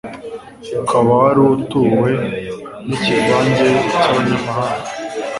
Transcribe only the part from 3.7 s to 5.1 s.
cy'abanyamahanga